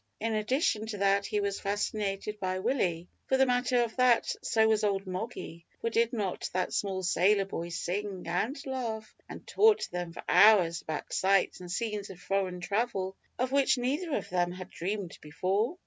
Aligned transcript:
In 0.19 0.33
addition 0.33 0.87
to 0.87 0.97
that 0.97 1.27
he 1.27 1.39
was 1.39 1.59
fascinated 1.59 2.39
by 2.39 2.57
Willie 2.57 3.07
for 3.27 3.37
the 3.37 3.45
matter 3.45 3.83
of 3.83 3.95
that, 3.97 4.35
so 4.41 4.67
was 4.67 4.83
old 4.83 5.05
Moggy 5.05 5.67
for 5.79 5.91
did 5.91 6.11
not 6.11 6.49
that 6.53 6.73
small 6.73 7.03
sailor 7.03 7.45
boy 7.45 7.69
sing, 7.69 8.27
and 8.27 8.65
laugh, 8.65 9.13
and 9.29 9.45
talk 9.45 9.77
to 9.77 9.91
them 9.91 10.11
for 10.11 10.23
hours 10.27 10.81
about 10.81 11.13
sights 11.13 11.59
and 11.59 11.71
scenes 11.71 12.09
of 12.09 12.19
foreign 12.19 12.61
travel, 12.61 13.15
of 13.37 13.51
which 13.51 13.77
neither 13.77 14.15
of 14.15 14.27
them 14.31 14.51
had 14.53 14.71
dreamed 14.71 15.19
before? 15.21 15.77